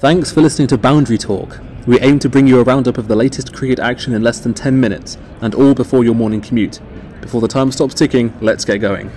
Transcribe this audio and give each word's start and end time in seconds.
Thanks 0.00 0.30
for 0.30 0.42
listening 0.42 0.68
to 0.68 0.78
Boundary 0.78 1.18
Talk. 1.18 1.58
We 1.88 1.98
aim 1.98 2.20
to 2.20 2.28
bring 2.28 2.46
you 2.46 2.60
a 2.60 2.62
roundup 2.62 2.98
of 2.98 3.08
the 3.08 3.16
latest 3.16 3.52
cricket 3.52 3.80
action 3.80 4.12
in 4.12 4.22
less 4.22 4.38
than 4.38 4.54
10 4.54 4.78
minutes, 4.78 5.18
and 5.40 5.56
all 5.56 5.74
before 5.74 6.04
your 6.04 6.14
morning 6.14 6.40
commute. 6.40 6.78
Before 7.20 7.40
the 7.40 7.48
time 7.48 7.72
stops 7.72 7.94
ticking, 7.94 8.32
let's 8.40 8.64
get 8.64 8.78
going. 8.78 9.10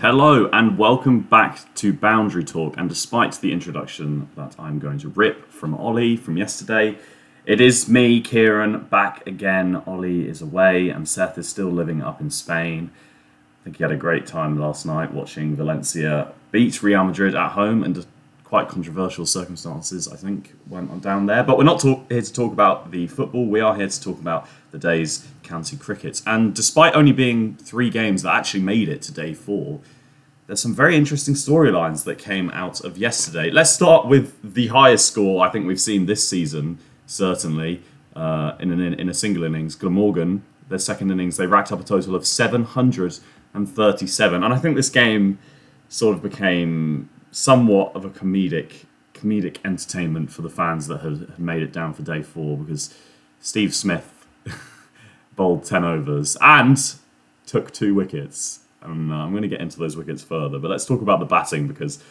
Hello 0.00 0.48
and 0.52 0.78
welcome 0.78 1.22
back 1.22 1.74
to 1.74 1.92
Boundary 1.92 2.44
Talk. 2.44 2.76
And 2.76 2.88
despite 2.88 3.34
the 3.40 3.52
introduction 3.52 4.30
that 4.36 4.54
I'm 4.60 4.78
going 4.78 5.00
to 5.00 5.08
rip 5.08 5.50
from 5.50 5.74
Ollie 5.74 6.16
from 6.16 6.36
yesterday, 6.36 6.98
it 7.46 7.60
is 7.60 7.88
me, 7.88 8.20
Kieran, 8.20 8.84
back 8.84 9.26
again. 9.26 9.82
Ollie 9.88 10.28
is 10.28 10.40
away 10.40 10.88
and 10.90 11.08
Seth 11.08 11.36
is 11.36 11.48
still 11.48 11.70
living 11.72 12.00
up 12.00 12.20
in 12.20 12.30
Spain. 12.30 12.92
Think 13.68 13.76
he 13.76 13.84
had 13.84 13.92
a 13.92 13.96
great 13.96 14.26
time 14.26 14.58
last 14.58 14.86
night 14.86 15.12
watching 15.12 15.54
Valencia 15.54 16.32
beat 16.52 16.82
Real 16.82 17.04
Madrid 17.04 17.34
at 17.34 17.50
home 17.50 17.84
and 17.84 18.06
quite 18.42 18.66
controversial 18.66 19.26
circumstances, 19.26 20.08
I 20.08 20.16
think, 20.16 20.54
went 20.70 20.90
on 20.90 21.00
down 21.00 21.26
there. 21.26 21.42
But 21.42 21.58
we're 21.58 21.64
not 21.64 21.78
talk- 21.78 22.10
here 22.10 22.22
to 22.22 22.32
talk 22.32 22.54
about 22.54 22.92
the 22.92 23.08
football. 23.08 23.44
We 23.44 23.60
are 23.60 23.76
here 23.76 23.88
to 23.88 24.00
talk 24.00 24.18
about 24.18 24.48
the 24.70 24.78
day's 24.78 25.28
county 25.42 25.76
cricket. 25.76 26.22
And 26.26 26.54
despite 26.54 26.94
only 26.94 27.12
being 27.12 27.56
three 27.56 27.90
games 27.90 28.22
that 28.22 28.34
actually 28.34 28.62
made 28.62 28.88
it 28.88 29.02
to 29.02 29.12
day 29.12 29.34
four, 29.34 29.80
there's 30.46 30.60
some 30.60 30.74
very 30.74 30.96
interesting 30.96 31.34
storylines 31.34 32.04
that 32.04 32.16
came 32.16 32.48
out 32.52 32.80
of 32.80 32.96
yesterday. 32.96 33.50
Let's 33.50 33.70
start 33.70 34.06
with 34.06 34.34
the 34.42 34.68
highest 34.68 35.04
score 35.08 35.46
I 35.46 35.50
think 35.50 35.66
we've 35.66 35.78
seen 35.78 36.06
this 36.06 36.26
season, 36.26 36.78
certainly, 37.04 37.82
uh, 38.16 38.52
in, 38.60 38.70
an, 38.70 38.94
in 38.94 39.10
a 39.10 39.14
single 39.14 39.44
innings. 39.44 39.74
Glamorgan, 39.74 40.42
their 40.70 40.78
second 40.78 41.10
innings, 41.10 41.36
they 41.36 41.46
racked 41.46 41.70
up 41.70 41.80
a 41.80 41.84
total 41.84 42.14
of 42.14 42.26
737. 42.26 43.22
And 43.54 43.68
37. 43.68 44.42
And 44.42 44.52
I 44.52 44.58
think 44.58 44.76
this 44.76 44.90
game 44.90 45.38
sort 45.88 46.16
of 46.16 46.22
became 46.22 47.08
somewhat 47.30 47.94
of 47.94 48.04
a 48.04 48.10
comedic 48.10 48.84
comedic 49.18 49.58
entertainment 49.64 50.30
for 50.30 50.42
the 50.42 50.48
fans 50.48 50.86
that 50.86 51.00
had, 51.00 51.18
had 51.18 51.38
made 51.38 51.62
it 51.62 51.72
down 51.72 51.92
for 51.92 52.02
day 52.02 52.22
four 52.22 52.56
because 52.56 52.94
Steve 53.40 53.74
Smith 53.74 54.26
bowled 55.36 55.64
10 55.64 55.84
overs 55.84 56.36
and 56.40 56.94
took 57.46 57.72
two 57.72 57.94
wickets. 57.94 58.60
And 58.80 59.12
uh, 59.12 59.16
I'm 59.16 59.30
going 59.30 59.42
to 59.42 59.48
get 59.48 59.60
into 59.60 59.78
those 59.78 59.96
wickets 59.96 60.22
further, 60.22 60.58
but 60.58 60.70
let's 60.70 60.86
talk 60.86 61.02
about 61.02 61.18
the 61.18 61.26
batting 61.26 61.66
because 61.66 62.02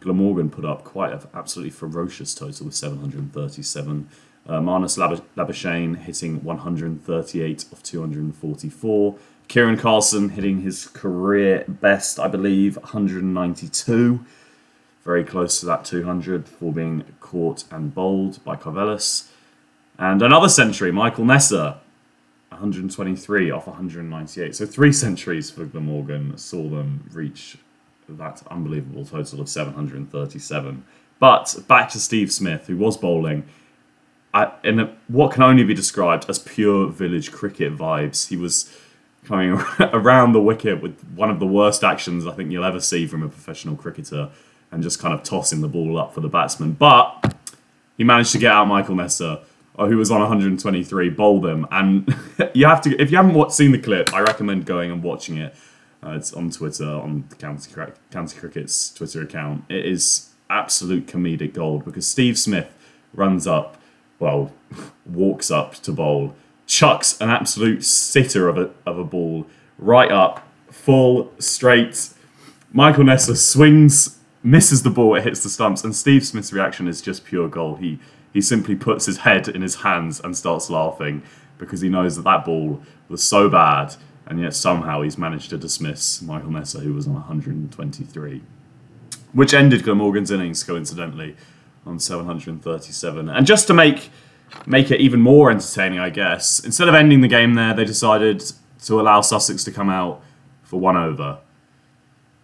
Glamorgan 0.00 0.50
put 0.50 0.64
up 0.64 0.84
quite 0.84 1.12
an 1.12 1.20
absolutely 1.32 1.70
ferocious 1.70 2.34
total 2.34 2.66
with 2.66 2.74
737. 2.74 4.08
Uh, 4.46 4.60
Marnus 4.60 4.96
Labuschagne 5.36 5.96
hitting 5.96 6.44
138 6.44 7.64
of 7.72 7.82
244. 7.82 9.18
Kiran 9.48 9.78
Carlson 9.78 10.30
hitting 10.30 10.62
his 10.62 10.86
career 10.88 11.64
best, 11.68 12.18
I 12.18 12.28
believe, 12.28 12.76
192. 12.76 14.24
Very 15.04 15.24
close 15.24 15.60
to 15.60 15.66
that 15.66 15.84
200 15.84 16.48
for 16.48 16.72
being 16.72 17.04
caught 17.20 17.64
and 17.70 17.94
bowled 17.94 18.42
by 18.44 18.56
Karvelas. 18.56 19.28
And 19.98 20.20
another 20.20 20.48
century, 20.48 20.90
Michael 20.90 21.24
Neser, 21.24 21.78
123 22.48 23.50
off 23.50 23.66
198. 23.66 24.56
So 24.56 24.66
three 24.66 24.92
centuries 24.92 25.50
for 25.50 25.64
Glamorgan 25.64 26.36
saw 26.36 26.68
them 26.68 27.08
reach 27.12 27.56
that 28.08 28.42
unbelievable 28.50 29.04
total 29.04 29.40
of 29.40 29.48
737. 29.48 30.84
But 31.18 31.56
back 31.66 31.88
to 31.90 31.98
Steve 31.98 32.32
Smith, 32.32 32.66
who 32.66 32.76
was 32.76 32.96
bowling 32.96 33.44
in 34.64 34.94
what 35.08 35.32
can 35.32 35.42
only 35.42 35.64
be 35.64 35.72
described 35.72 36.26
as 36.28 36.38
pure 36.38 36.88
village 36.88 37.32
cricket 37.32 37.76
vibes. 37.76 38.28
He 38.28 38.36
was 38.36 38.70
coming 39.26 39.50
around 39.80 40.32
the 40.32 40.40
wicket 40.40 40.80
with 40.80 40.98
one 41.14 41.30
of 41.30 41.40
the 41.40 41.46
worst 41.46 41.84
actions 41.84 42.26
I 42.26 42.32
think 42.32 42.50
you'll 42.50 42.64
ever 42.64 42.80
see 42.80 43.06
from 43.06 43.22
a 43.22 43.28
professional 43.28 43.76
cricketer 43.76 44.30
and 44.70 44.82
just 44.82 44.98
kind 44.98 45.12
of 45.12 45.22
tossing 45.22 45.60
the 45.60 45.68
ball 45.68 45.98
up 45.98 46.14
for 46.14 46.20
the 46.20 46.28
batsman. 46.28 46.72
But 46.72 47.34
he 47.96 48.04
managed 48.04 48.32
to 48.32 48.38
get 48.38 48.52
out 48.52 48.66
Michael 48.66 48.94
Neser, 48.94 49.42
uh, 49.78 49.86
who 49.86 49.96
was 49.96 50.10
on 50.10 50.20
123, 50.20 51.10
bowled 51.10 51.46
him. 51.46 51.66
And 51.70 52.14
you 52.54 52.66
have 52.66 52.80
to, 52.82 53.00
if 53.00 53.10
you 53.10 53.16
haven't 53.16 53.52
seen 53.52 53.72
the 53.72 53.78
clip, 53.78 54.12
I 54.14 54.20
recommend 54.20 54.66
going 54.66 54.90
and 54.90 55.02
watching 55.02 55.38
it. 55.38 55.54
Uh, 56.02 56.10
it's 56.10 56.32
on 56.32 56.50
Twitter, 56.50 56.88
on 56.88 57.24
the 57.28 57.36
County, 57.36 57.70
County 58.10 58.38
Cricket's 58.38 58.90
Twitter 58.90 59.22
account. 59.22 59.64
It 59.68 59.84
is 59.86 60.30
absolute 60.48 61.06
comedic 61.06 61.54
gold 61.54 61.84
because 61.84 62.06
Steve 62.06 62.38
Smith 62.38 62.72
runs 63.12 63.46
up, 63.46 63.80
well, 64.18 64.52
walks 65.06 65.50
up 65.50 65.74
to 65.74 65.92
bowl 65.92 66.36
chucks 66.66 67.20
an 67.20 67.30
absolute 67.30 67.84
sitter 67.84 68.48
of 68.48 68.58
a, 68.58 68.70
of 68.84 68.98
a 68.98 69.04
ball 69.04 69.46
right 69.78 70.10
up, 70.10 70.46
full, 70.70 71.32
straight. 71.38 72.10
Michael 72.72 73.04
Neser 73.04 73.36
swings, 73.36 74.18
misses 74.42 74.82
the 74.82 74.90
ball, 74.90 75.14
it 75.14 75.24
hits 75.24 75.42
the 75.42 75.48
stumps, 75.48 75.84
and 75.84 75.94
Steve 75.94 76.26
Smith's 76.26 76.52
reaction 76.52 76.88
is 76.88 77.00
just 77.00 77.24
pure 77.24 77.48
gold. 77.48 77.78
He 77.80 77.98
he 78.32 78.42
simply 78.42 78.74
puts 78.74 79.06
his 79.06 79.18
head 79.18 79.48
in 79.48 79.62
his 79.62 79.76
hands 79.76 80.20
and 80.20 80.36
starts 80.36 80.68
laughing 80.68 81.22
because 81.56 81.80
he 81.80 81.88
knows 81.88 82.16
that 82.16 82.24
that 82.24 82.44
ball 82.44 82.82
was 83.08 83.22
so 83.22 83.48
bad, 83.48 83.96
and 84.26 84.38
yet 84.38 84.52
somehow 84.52 85.00
he's 85.00 85.16
managed 85.16 85.48
to 85.50 85.56
dismiss 85.56 86.20
Michael 86.20 86.50
Neser, 86.50 86.82
who 86.82 86.92
was 86.92 87.06
on 87.06 87.14
123, 87.14 88.42
which 89.32 89.54
ended 89.54 89.84
Glamorgan's 89.84 90.30
innings 90.30 90.62
coincidentally 90.62 91.34
on 91.86 91.98
737. 91.98 93.30
And 93.30 93.46
just 93.46 93.66
to 93.68 93.72
make 93.72 94.10
make 94.66 94.90
it 94.90 95.00
even 95.00 95.20
more 95.20 95.50
entertaining, 95.50 95.98
I 95.98 96.10
guess. 96.10 96.60
Instead 96.60 96.88
of 96.88 96.94
ending 96.94 97.20
the 97.20 97.28
game 97.28 97.54
there, 97.54 97.74
they 97.74 97.84
decided 97.84 98.42
to 98.84 99.00
allow 99.00 99.20
Sussex 99.20 99.64
to 99.64 99.72
come 99.72 99.90
out 99.90 100.22
for 100.62 100.80
one 100.80 100.96
over. 100.96 101.38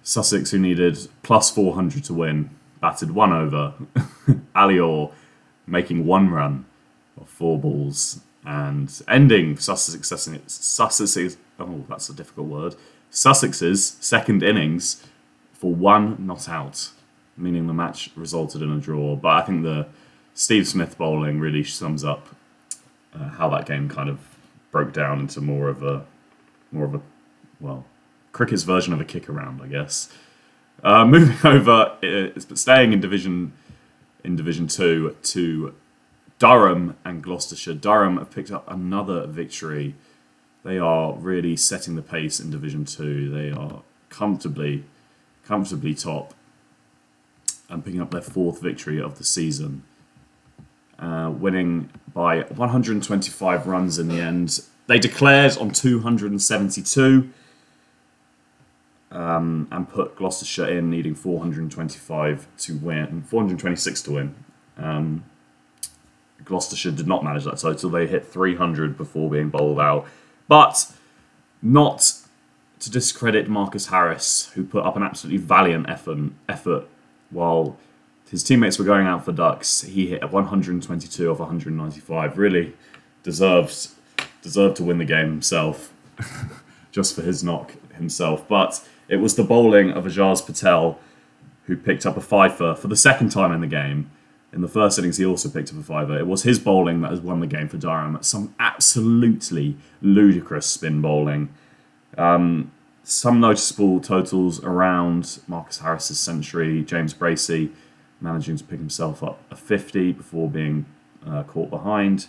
Sussex, 0.02 0.50
who 0.50 0.58
needed 0.58 1.08
plus 1.22 1.50
400 1.50 2.04
to 2.04 2.14
win, 2.14 2.50
batted 2.80 3.12
one 3.12 3.32
over. 3.32 3.74
Ali 4.54 4.78
Orr 4.78 5.12
making 5.66 6.04
one 6.04 6.28
run 6.28 6.64
of 7.20 7.28
four 7.28 7.58
balls 7.58 8.20
and 8.44 9.02
ending 9.06 9.56
Sussex, 9.56 10.08
Sussex's, 10.08 11.36
oh, 11.58 11.84
that's 11.88 12.08
a 12.08 12.14
difficult 12.14 12.48
word, 12.48 12.76
Sussex's 13.10 13.96
second 14.00 14.42
innings 14.42 15.06
for 15.52 15.72
one 15.72 16.26
not 16.26 16.48
out, 16.48 16.90
meaning 17.36 17.66
the 17.66 17.74
match 17.74 18.10
resulted 18.16 18.62
in 18.62 18.72
a 18.72 18.80
draw. 18.80 19.14
But 19.14 19.28
I 19.28 19.42
think 19.42 19.62
the 19.62 19.86
Steve 20.34 20.66
Smith 20.66 20.96
bowling 20.96 21.40
really 21.40 21.62
sums 21.64 22.04
up 22.04 22.28
uh, 23.14 23.28
how 23.30 23.48
that 23.50 23.66
game 23.66 23.88
kind 23.88 24.08
of 24.08 24.18
broke 24.70 24.92
down 24.92 25.20
into 25.20 25.40
more 25.40 25.68
of 25.68 25.82
a 25.82 26.04
more 26.70 26.86
of 26.86 26.94
a 26.94 27.00
well 27.60 27.84
cricket's 28.32 28.62
version 28.62 28.92
of 28.92 29.00
a 29.00 29.04
kick 29.04 29.28
around, 29.28 29.60
I 29.62 29.66
guess. 29.66 30.10
Uh, 30.82 31.04
moving 31.06 31.36
over, 31.44 31.96
uh, 32.02 32.40
staying 32.54 32.92
in 32.92 33.00
division 33.00 33.52
in 34.24 34.36
Division 34.36 34.66
Two 34.66 35.16
to 35.22 35.74
Durham 36.38 36.96
and 37.04 37.22
Gloucestershire. 37.22 37.74
Durham 37.74 38.16
have 38.16 38.30
picked 38.30 38.50
up 38.50 38.70
another 38.70 39.26
victory. 39.26 39.94
They 40.64 40.78
are 40.78 41.12
really 41.14 41.56
setting 41.56 41.96
the 41.96 42.02
pace 42.02 42.40
in 42.40 42.50
Division 42.50 42.84
Two. 42.84 43.28
They 43.28 43.50
are 43.50 43.82
comfortably, 44.08 44.84
comfortably 45.44 45.94
top, 45.94 46.34
and 47.68 47.84
picking 47.84 48.00
up 48.00 48.10
their 48.10 48.22
fourth 48.22 48.62
victory 48.62 49.00
of 49.00 49.18
the 49.18 49.24
season 49.24 49.82
uh, 51.02 51.30
winning 51.30 51.90
by 52.14 52.42
125 52.42 53.66
runs 53.66 53.98
in 53.98 54.08
the 54.08 54.20
end. 54.20 54.62
They 54.86 54.98
declared 54.98 55.58
on 55.58 55.70
272 55.70 57.30
um, 59.10 59.68
and 59.70 59.88
put 59.88 60.16
Gloucestershire 60.16 60.68
in, 60.78 60.90
needing 60.90 61.14
425 61.14 62.46
to 62.58 62.76
win, 62.76 63.22
426 63.22 64.02
to 64.02 64.10
win. 64.12 64.34
Um, 64.78 65.24
Gloucestershire 66.44 66.92
did 66.92 67.06
not 67.06 67.24
manage 67.24 67.44
that 67.44 67.58
total. 67.58 67.90
They 67.90 68.06
hit 68.06 68.26
300 68.26 68.96
before 68.96 69.28
being 69.28 69.50
bowled 69.50 69.80
out. 69.80 70.06
But 70.48 70.92
not 71.60 72.12
to 72.80 72.90
discredit 72.90 73.48
Marcus 73.48 73.86
Harris, 73.86 74.50
who 74.54 74.64
put 74.64 74.84
up 74.84 74.96
an 74.96 75.02
absolutely 75.02 75.38
valiant 75.38 75.88
effort, 75.88 76.18
effort 76.48 76.88
while 77.30 77.76
his 78.32 78.42
teammates 78.42 78.78
were 78.78 78.84
going 78.86 79.06
out 79.06 79.26
for 79.26 79.30
ducks. 79.30 79.82
He 79.82 80.06
hit 80.06 80.32
122 80.32 81.30
off 81.30 81.38
195. 81.38 82.38
Really 82.38 82.72
deserved 83.22 83.88
deserved 84.40 84.76
to 84.76 84.84
win 84.84 84.96
the 84.98 85.04
game 85.04 85.26
himself, 85.26 85.92
just 86.90 87.14
for 87.14 87.20
his 87.20 87.44
knock 87.44 87.74
himself. 87.92 88.48
But 88.48 88.82
it 89.06 89.16
was 89.16 89.36
the 89.36 89.44
bowling 89.44 89.90
of 89.90 90.04
Ajaz 90.04 90.44
Patel 90.44 90.98
who 91.66 91.76
picked 91.76 92.06
up 92.06 92.16
a 92.16 92.22
fifer 92.22 92.74
for 92.74 92.88
the 92.88 92.96
second 92.96 93.28
time 93.28 93.52
in 93.52 93.60
the 93.60 93.66
game. 93.66 94.10
In 94.50 94.62
the 94.62 94.68
first 94.68 94.98
innings, 94.98 95.18
he 95.18 95.26
also 95.26 95.50
picked 95.50 95.70
up 95.70 95.78
a 95.78 95.82
fiver. 95.82 96.18
It 96.18 96.26
was 96.26 96.42
his 96.42 96.58
bowling 96.58 97.02
that 97.02 97.10
has 97.10 97.20
won 97.20 97.40
the 97.40 97.46
game 97.46 97.68
for 97.68 97.76
Durham. 97.76 98.18
Some 98.22 98.54
absolutely 98.58 99.76
ludicrous 100.00 100.66
spin 100.66 101.02
bowling. 101.02 101.52
Um, 102.16 102.72
some 103.04 103.40
noticeable 103.40 104.00
totals 104.00 104.62
around 104.64 105.40
Marcus 105.46 105.80
Harris's 105.80 106.18
century, 106.18 106.82
James 106.82 107.12
Bracey 107.12 107.72
managing 108.22 108.56
to 108.56 108.64
pick 108.64 108.78
himself 108.78 109.22
up 109.22 109.40
a 109.50 109.56
50 109.56 110.12
before 110.12 110.48
being 110.48 110.86
uh, 111.26 111.42
caught 111.42 111.70
behind. 111.70 112.26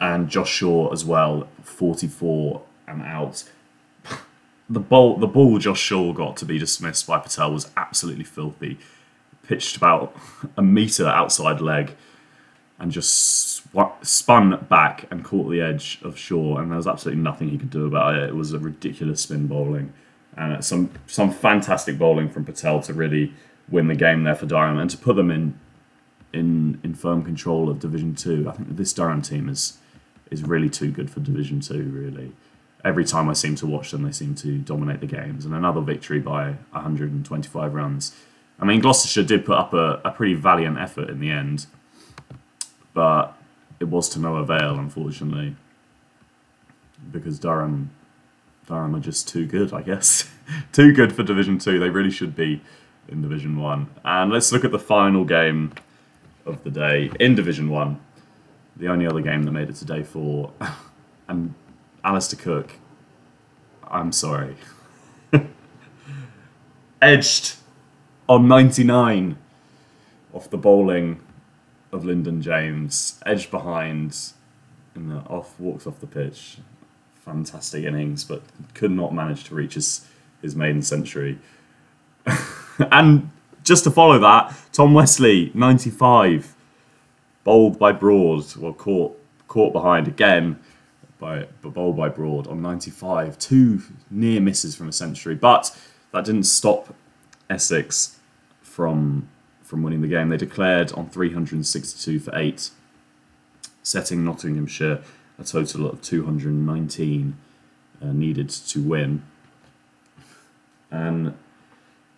And 0.00 0.28
Josh 0.28 0.50
Shaw 0.50 0.92
as 0.92 1.04
well, 1.04 1.48
44 1.62 2.62
and 2.86 3.02
out. 3.02 3.44
the 4.68 4.80
ball 4.80 5.16
the 5.16 5.26
ball 5.26 5.58
Josh 5.58 5.80
Shaw 5.80 6.12
got 6.12 6.36
to 6.38 6.44
be 6.44 6.58
dismissed 6.58 7.06
by 7.06 7.18
Patel 7.18 7.52
was 7.52 7.70
absolutely 7.76 8.24
filthy. 8.24 8.78
Pitched 9.46 9.76
about 9.76 10.16
a 10.56 10.62
meter 10.62 11.06
outside 11.06 11.60
leg, 11.60 11.94
and 12.78 12.90
just 12.90 13.62
spun 14.02 14.66
back 14.68 15.06
and 15.10 15.24
caught 15.24 15.50
the 15.50 15.60
edge 15.60 15.98
of 16.02 16.18
Shaw, 16.18 16.58
and 16.58 16.70
there 16.70 16.76
was 16.76 16.86
absolutely 16.86 17.22
nothing 17.22 17.48
he 17.48 17.58
could 17.58 17.70
do 17.70 17.86
about 17.86 18.16
it. 18.16 18.28
It 18.28 18.34
was 18.34 18.52
a 18.52 18.58
ridiculous 18.58 19.22
spin 19.22 19.46
bowling, 19.46 19.92
and 20.36 20.64
some 20.64 20.90
some 21.06 21.30
fantastic 21.30 21.98
bowling 21.98 22.28
from 22.28 22.44
Patel 22.44 22.80
to 22.82 22.92
really 22.94 23.32
win 23.70 23.88
the 23.88 23.94
game 23.94 24.24
there 24.24 24.34
for 24.34 24.46
Durham 24.46 24.78
and 24.78 24.90
to 24.90 24.98
put 24.98 25.16
them 25.16 25.30
in 25.30 25.58
in 26.32 26.80
in 26.82 26.94
firm 26.94 27.22
control 27.22 27.70
of 27.70 27.78
Division 27.78 28.14
Two. 28.14 28.48
I 28.48 28.52
think 28.52 28.76
this 28.76 28.92
Durham 28.92 29.22
team 29.22 29.48
is 29.48 29.78
is 30.30 30.42
really 30.42 30.68
too 30.68 30.90
good 30.90 31.10
for 31.10 31.20
Division 31.20 31.60
Two. 31.60 31.82
Really, 31.82 32.32
every 32.84 33.04
time 33.04 33.28
I 33.28 33.32
seem 33.32 33.54
to 33.56 33.66
watch 33.66 33.90
them, 33.90 34.02
they 34.02 34.12
seem 34.12 34.34
to 34.36 34.58
dominate 34.58 35.00
the 35.00 35.06
games. 35.06 35.44
And 35.44 35.54
another 35.54 35.80
victory 35.80 36.20
by 36.20 36.56
125 36.72 37.74
runs. 37.74 38.14
I 38.58 38.64
mean, 38.64 38.80
Gloucestershire 38.80 39.24
did 39.24 39.44
put 39.44 39.58
up 39.58 39.72
a, 39.72 40.00
a 40.04 40.10
pretty 40.10 40.34
valiant 40.34 40.78
effort 40.78 41.10
in 41.10 41.20
the 41.20 41.30
end, 41.30 41.66
but 42.92 43.36
it 43.80 43.86
was 43.86 44.08
to 44.10 44.20
no 44.20 44.36
avail, 44.36 44.78
unfortunately, 44.78 45.56
because 47.10 47.38
Durham 47.38 47.90
Durham 48.66 48.94
are 48.94 49.00
just 49.00 49.28
too 49.28 49.46
good, 49.46 49.72
I 49.72 49.82
guess. 49.82 50.30
too 50.72 50.92
good 50.92 51.12
for 51.12 51.22
Division 51.22 51.58
Two. 51.58 51.78
They 51.78 51.90
really 51.90 52.10
should 52.10 52.34
be 52.34 52.60
in 53.08 53.22
Division 53.22 53.60
One. 53.60 53.88
And 54.04 54.32
let's 54.32 54.52
look 54.52 54.64
at 54.64 54.72
the 54.72 54.78
final 54.78 55.24
game 55.24 55.72
of 56.46 56.62
the 56.64 56.70
day 56.70 57.10
in 57.20 57.34
Division 57.34 57.68
One. 57.68 58.00
The 58.76 58.88
only 58.88 59.06
other 59.06 59.20
game 59.20 59.44
that 59.44 59.52
made 59.52 59.68
it 59.68 59.76
to 59.76 59.84
day 59.84 60.02
four. 60.02 60.52
and 61.28 61.54
Alastair 62.04 62.40
Cook, 62.40 62.74
I'm 63.88 64.12
sorry. 64.12 64.56
Edged 67.02 67.56
on 68.28 68.48
99 68.48 69.36
off 70.32 70.50
the 70.50 70.58
bowling 70.58 71.20
of 71.92 72.04
Lyndon 72.04 72.42
James. 72.42 73.20
Edged 73.24 73.50
behind 73.50 74.32
and 74.94 75.12
off 75.28 75.58
walks 75.58 75.86
off 75.86 76.00
the 76.00 76.06
pitch. 76.06 76.58
Fantastic 77.24 77.84
innings, 77.84 78.24
but 78.24 78.42
could 78.74 78.90
not 78.90 79.14
manage 79.14 79.44
to 79.44 79.54
reach 79.54 79.74
his, 79.74 80.06
his 80.42 80.54
maiden 80.54 80.82
century. 80.82 81.38
and 82.92 83.30
just 83.62 83.84
to 83.84 83.90
follow 83.90 84.18
that, 84.18 84.54
Tom 84.72 84.94
Westley, 84.94 85.50
95, 85.54 86.54
bowled 87.44 87.78
by 87.78 87.92
Broad, 87.92 88.56
well, 88.56 88.72
caught 88.72 89.20
caught 89.46 89.72
behind 89.72 90.08
again 90.08 90.58
by 91.18 91.46
bowled 91.62 91.96
by 91.96 92.08
Broad 92.08 92.46
on 92.46 92.60
95. 92.60 93.38
Two 93.38 93.80
near 94.10 94.40
misses 94.40 94.74
from 94.74 94.88
a 94.88 94.92
century, 94.92 95.34
but 95.34 95.76
that 96.12 96.24
didn't 96.24 96.44
stop 96.44 96.94
Essex 97.48 98.18
from 98.62 99.28
from 99.62 99.82
winning 99.82 100.02
the 100.02 100.08
game. 100.08 100.28
They 100.28 100.36
declared 100.36 100.92
on 100.92 101.08
362 101.08 102.18
for 102.18 102.36
eight, 102.36 102.70
setting 103.82 104.24
Nottinghamshire 104.24 105.02
a 105.38 105.44
total 105.44 105.88
of 105.88 106.00
219 106.02 107.36
uh, 108.02 108.12
needed 108.12 108.48
to 108.50 108.82
win. 108.82 109.22
And 110.90 111.34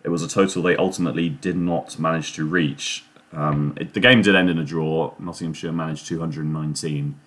it 0.07 0.09
was 0.09 0.23
a 0.23 0.27
total 0.29 0.63
they 0.63 0.77
ultimately 0.77 1.27
did 1.27 1.57
not 1.57 1.99
manage 1.99 2.31
to 2.31 2.45
reach. 2.45 3.03
Um, 3.33 3.75
it, 3.75 3.93
the 3.93 3.99
game 3.99 4.21
did 4.21 4.35
end 4.35 4.49
in 4.49 4.57
a 4.57 4.63
draw. 4.63 5.13
Nottinghamshire 5.19 5.73
managed 5.73 6.07
219. 6.07 7.19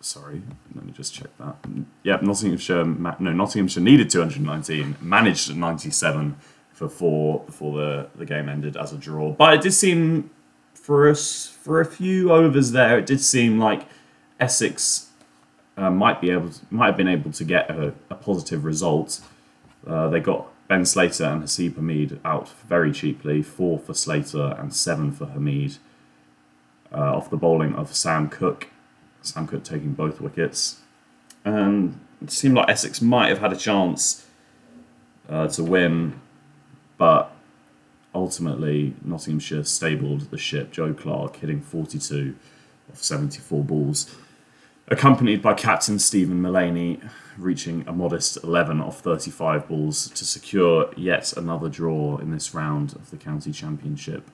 Sorry, 0.00 0.42
let 0.74 0.84
me 0.84 0.90
just 0.90 1.14
check 1.14 1.28
that. 1.38 1.54
Yeah, 2.02 2.18
Nottinghamshire. 2.20 2.84
No, 2.84 3.14
Nottinghamshire 3.20 3.80
needed 3.80 4.10
219, 4.10 4.96
managed 5.00 5.54
97 5.54 6.34
for 6.72 6.88
four 6.88 7.44
before 7.46 7.78
the, 7.78 8.08
the 8.16 8.26
game 8.26 8.48
ended 8.48 8.76
as 8.76 8.92
a 8.92 8.96
draw. 8.96 9.30
But 9.30 9.54
it 9.54 9.60
did 9.60 9.72
seem 9.72 10.30
for 10.74 11.08
us 11.08 11.46
for 11.46 11.80
a 11.80 11.86
few 11.86 12.32
overs 12.32 12.72
there, 12.72 12.98
it 12.98 13.06
did 13.06 13.20
seem 13.20 13.60
like 13.60 13.86
Essex 14.40 15.10
uh, 15.76 15.90
might 15.90 16.20
be 16.20 16.30
able 16.30 16.48
to, 16.48 16.60
might 16.70 16.86
have 16.86 16.96
been 16.96 17.06
able 17.06 17.30
to 17.30 17.44
get 17.44 17.70
a, 17.70 17.94
a 18.10 18.16
positive 18.16 18.64
result. 18.64 19.20
Uh, 19.86 20.08
they 20.08 20.18
got 20.18 20.48
Ben 20.68 20.84
Slater 20.86 21.24
and 21.24 21.42
Haseeb 21.42 21.72
Hameed 21.72 22.18
out 22.24 22.48
very 22.66 22.92
cheaply, 22.92 23.42
four 23.42 23.78
for 23.78 23.94
Slater 23.94 24.56
and 24.58 24.74
seven 24.74 25.12
for 25.12 25.26
Hameed. 25.26 25.78
Uh, 26.92 27.16
off 27.16 27.28
the 27.28 27.36
bowling 27.36 27.74
of 27.74 27.94
Sam 27.94 28.28
Cook, 28.28 28.68
Sam 29.20 29.46
Cook 29.46 29.64
taking 29.64 29.94
both 29.94 30.20
wickets, 30.20 30.80
and 31.44 31.98
it 32.22 32.30
seemed 32.30 32.54
like 32.54 32.68
Essex 32.68 33.02
might 33.02 33.28
have 33.28 33.40
had 33.40 33.52
a 33.52 33.56
chance 33.56 34.26
uh, 35.28 35.48
to 35.48 35.64
win, 35.64 36.20
but 36.96 37.34
ultimately 38.14 38.94
Nottinghamshire 39.04 39.64
stabled 39.64 40.30
the 40.30 40.38
ship. 40.38 40.70
Joe 40.70 40.94
Clarke 40.94 41.36
hitting 41.36 41.60
42 41.60 42.36
of 42.92 43.02
74 43.02 43.64
balls, 43.64 44.14
accompanied 44.88 45.40
by 45.40 45.54
captain 45.54 45.98
Steven 45.98 46.40
Mullaney 46.40 47.00
reaching 47.38 47.84
a 47.88 47.92
modest 47.92 48.42
11 48.44 48.80
off 48.80 49.00
35 49.00 49.66
balls 49.66 50.08
to 50.10 50.24
secure 50.24 50.92
yet 50.96 51.32
another 51.36 51.68
draw 51.68 52.16
in 52.18 52.30
this 52.30 52.54
round 52.54 52.94
of 52.94 53.10
the 53.10 53.16
county 53.16 53.50
championship. 53.50 54.30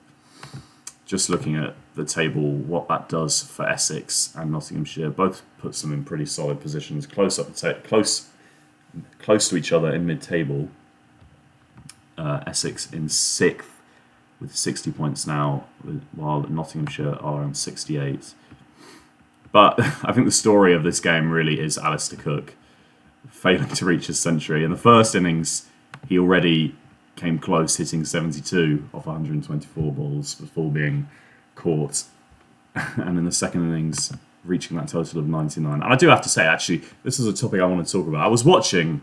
Just 1.05 1.29
looking 1.29 1.55
at 1.55 1.75
the 1.95 2.05
table, 2.05 2.51
what 2.51 2.87
that 2.87 3.09
does 3.09 3.41
for 3.41 3.67
Essex 3.67 4.33
and 4.35 4.51
Nottinghamshire, 4.51 5.09
both 5.09 5.41
puts 5.57 5.81
them 5.81 5.91
in 5.91 6.03
pretty 6.03 6.25
solid 6.25 6.61
positions, 6.61 7.05
close 7.05 7.37
up, 7.39 7.55
ta- 7.55 7.79
close, 7.83 8.29
close 9.19 9.49
to 9.49 9.57
each 9.57 9.71
other 9.71 9.93
in 9.93 10.05
mid-table. 10.05 10.69
Uh, 12.17 12.43
Essex 12.45 12.91
in 12.91 13.09
sixth 13.09 13.81
with 14.39 14.55
60 14.55 14.91
points 14.91 15.25
now, 15.25 15.65
while 16.15 16.41
Nottinghamshire 16.41 17.15
are 17.15 17.41
on 17.43 17.53
68. 17.55 18.33
But 19.51 19.79
I 20.03 20.11
think 20.13 20.25
the 20.25 20.31
story 20.31 20.73
of 20.73 20.83
this 20.83 20.99
game 20.99 21.31
really 21.31 21.59
is 21.59 21.77
Alastair 21.77 22.19
Cook 22.19 22.55
failing 23.29 23.69
to 23.69 23.85
reach 23.85 24.07
his 24.07 24.19
century. 24.19 24.63
In 24.63 24.71
the 24.71 24.77
first 24.77 25.15
innings, 25.15 25.67
he 26.07 26.17
already 26.17 26.75
came 27.15 27.39
close, 27.39 27.77
hitting 27.77 28.03
72 28.05 28.89
off 28.93 29.05
124 29.05 29.91
balls 29.91 30.35
before 30.35 30.71
being 30.71 31.07
caught. 31.55 32.03
and 32.75 33.17
in 33.17 33.25
the 33.25 33.31
second 33.31 33.69
innings, 33.69 34.13
reaching 34.43 34.77
that 34.77 34.87
total 34.87 35.19
of 35.19 35.27
99. 35.27 35.73
And 35.73 35.83
I 35.83 35.95
do 35.95 36.07
have 36.07 36.21
to 36.21 36.29
say, 36.29 36.45
actually, 36.45 36.83
this 37.03 37.19
is 37.19 37.27
a 37.27 37.33
topic 37.33 37.61
I 37.61 37.65
want 37.65 37.85
to 37.85 37.91
talk 37.91 38.07
about. 38.07 38.25
I 38.25 38.29
was 38.29 38.43
watching 38.43 39.01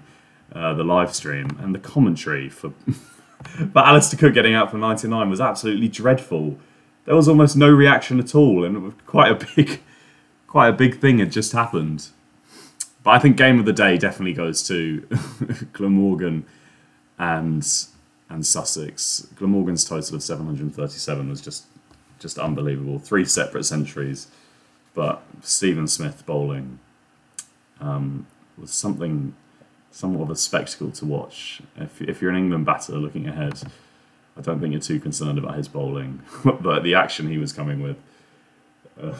uh, 0.53 0.75
the 0.75 0.85
live 0.85 1.15
stream, 1.15 1.59
and 1.61 1.75
the 1.75 1.79
commentary 1.79 2.49
for 2.49 2.73
for 3.73 3.79
Alastair 3.79 4.19
Cook 4.19 4.35
getting 4.35 4.55
out 4.55 4.71
for 4.71 4.79
99 4.79 5.31
was 5.31 5.41
absolutely 5.41 5.89
dreadful. 5.89 6.59
There 7.05 7.15
was 7.15 7.29
almost 7.29 7.57
no 7.57 7.71
reaction 7.71 8.19
at 8.19 8.35
all, 8.35 8.65
and 8.65 9.05
quite 9.07 9.31
a 9.31 9.47
big, 9.57 9.81
quite 10.49 10.69
a 10.69 10.73
big 10.73 11.01
thing 11.01 11.19
had 11.19 11.31
just 11.31 11.53
happened. 11.53 12.09
But 13.05 13.11
I 13.13 13.19
think 13.21 13.37
game 13.37 13.61
of 13.61 13.65
the 13.65 13.73
day 13.73 13.97
definitely 13.97 14.33
goes 14.33 14.67
to 14.67 15.07
Glamorgan 15.73 16.45
and 17.19 17.67
and 18.29 18.45
Sussex. 18.45 19.27
Glamorgan's 19.37 19.85
total 19.85 20.17
of 20.17 20.23
737 20.23 21.29
was 21.29 21.41
just 21.41 21.67
just 22.19 22.39
unbelievable. 22.39 22.99
Three 22.99 23.25
separate 23.25 23.65
centuries, 23.65 24.27
but 24.95 25.23
Steven 25.43 25.87
Smith 25.87 26.27
bowling 26.27 26.81
um, 27.81 28.27
was 28.57 28.73
something 28.73 29.35
somewhat 29.91 30.25
of 30.25 30.31
a 30.31 30.37
spectacle 30.37 30.91
to 30.93 31.07
watch. 31.07 31.63
If 31.77 32.03
if 32.03 32.21
you're 32.21 32.31
an 32.31 32.37
England 32.37 32.67
batter 32.67 32.95
looking 32.95 33.29
ahead, 33.29 33.63
I 34.37 34.41
don't 34.41 34.61
think 34.61 34.73
you're 34.73 34.81
too 34.81 35.01
concerned 35.01 35.39
about 35.39 35.55
his 35.57 35.69
bowling, 35.69 36.23
but 36.45 36.83
the 36.83 36.95
action 36.95 37.29
he 37.29 37.39
was 37.39 37.53
coming 37.53 37.81
with, 37.83 37.97
uh, 39.01 39.15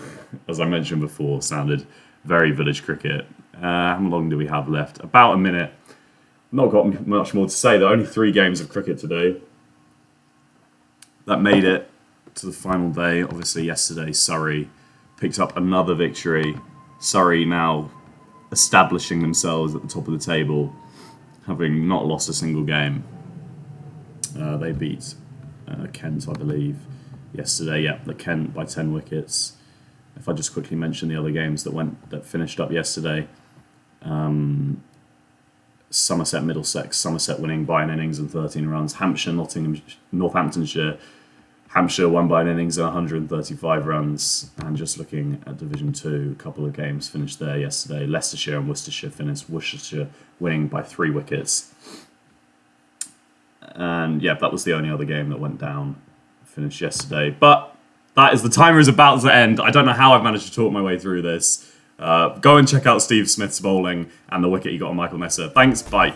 as 0.49 0.61
I 0.61 0.65
mentioned 0.65 1.01
before, 1.01 1.43
sounded 1.43 1.87
very 2.25 2.51
village 2.51 2.85
cricket 2.85 3.27
uh, 3.63 3.97
how 3.97 4.01
long 4.01 4.29
do 4.29 4.37
we 4.37 4.47
have 4.47 4.69
left? 4.69 5.01
About 5.01 5.35
a 5.35 5.39
minute. 5.39 5.73
Not 6.53 6.71
got 6.71 7.07
much 7.07 7.35
more 7.35 7.47
to 7.47 7.53
say. 7.53 7.77
There 7.77 7.89
are 7.89 7.93
only 7.93 8.07
three 8.07 8.33
games 8.33 8.61
of 8.61 8.69
cricket 8.69 8.99
today. 8.99 9.41
That 11.27 11.43
made 11.43 11.65
it 11.65 11.91
to 12.37 12.47
the 12.47 12.53
final 12.53 12.91
day. 12.91 13.23
Obviously, 13.23 13.65
yesterday, 13.65 14.13
Surrey 14.13 14.71
picked 15.19 15.39
up 15.39 15.57
another 15.57 15.95
victory. 15.95 16.57
Surrey 17.01 17.45
now 17.45 17.91
establishing 18.51 19.21
themselves 19.21 19.75
at 19.75 19.83
the 19.83 19.89
top 19.89 20.07
of 20.07 20.13
the 20.19 20.25
table, 20.25 20.73
having 21.47 21.87
not 21.87 22.07
lost 22.07 22.29
a 22.29 22.33
single 22.33 22.63
game. 22.63 23.05
Uh, 24.39 24.57
they 24.57 24.73
beat 24.73 25.15
uh, 25.67 25.87
Kent, 25.93 26.27
I 26.29 26.33
believe, 26.33 26.79
yesterday. 27.35 27.83
Yeah, 27.83 27.99
the 28.05 28.15
Kent 28.15 28.55
by 28.55 28.65
10 28.65 28.93
wickets. 28.93 29.58
If 30.19 30.29
I 30.29 30.33
just 30.33 30.53
quickly 30.53 30.77
mention 30.77 31.09
the 31.09 31.17
other 31.17 31.31
games 31.31 31.65
that 31.65 31.73
went 31.73 32.11
that 32.11 32.27
finished 32.27 32.61
up 32.61 32.71
yesterday, 32.73 33.29
um, 34.03 34.83
Somerset, 35.91 36.45
Middlesex, 36.45 36.99
Somerset 36.99 37.41
winning 37.41 37.65
by 37.65 37.83
an 37.83 37.91
innings 37.91 38.19
and 38.19 38.31
13 38.31 38.67
runs. 38.67 38.95
Hampshire, 38.95 39.33
Nottingham, 39.33 39.81
Northamptonshire 40.13 40.99
Hampshire 41.69 42.09
won 42.09 42.29
by 42.29 42.41
an 42.41 42.49
innings 42.49 42.79
and 42.79 42.87
135 42.87 43.87
runs. 43.87 44.51
And 44.59 44.75
just 44.77 44.97
looking 44.97 45.43
at 45.47 45.59
Division 45.59 45.93
2, 45.93 46.35
a 46.39 46.43
couple 46.43 46.65
of 46.65 46.73
games 46.73 47.09
finished 47.09 47.39
there 47.39 47.59
yesterday. 47.59 48.07
Leicestershire 48.07 48.57
and 48.57 48.69
Worcestershire 48.69 49.11
finished, 49.11 49.51
Worcestershire 49.51 50.09
winning 50.41 50.69
by 50.69 50.83
three 50.83 51.11
wickets. 51.11 51.73
And 53.61 54.23
yeah, 54.23 54.35
that 54.35 54.51
was 54.51 54.65
the 54.65 54.73
only 54.73 54.91
other 54.91 55.05
game 55.05 55.29
that 55.29 55.41
went 55.41 55.59
down, 55.59 56.01
finished 56.43 56.81
yesterday. 56.81 57.37
But 57.39 57.77
that 58.19 58.35
is 58.35 58.43
the 58.43 58.49
timer 58.49 58.81
is 58.81 58.89
about 58.89 59.21
to 59.23 59.33
end. 59.33 59.61
I 59.61 59.71
don't 59.71 59.87
know 59.87 59.93
how 59.93 60.13
I've 60.13 60.25
managed 60.25 60.49
to 60.49 60.53
talk 60.53 60.73
my 60.73 60.83
way 60.83 60.99
through 60.99 61.23
this. 61.23 61.73
Uh, 62.01 62.37
go 62.39 62.57
and 62.57 62.67
check 62.67 62.85
out 62.85 63.01
Steve 63.01 63.31
Smith's 63.31 63.61
bowling 63.61 64.11
and 64.29 64.43
the 64.43 64.49
wicket 64.49 64.73
he 64.73 64.79
got 64.79 64.91
on 64.91 64.97
Michael 64.97 65.19
Neser. 65.19 65.53
Thanks, 65.55 65.83
bye. 65.83 66.13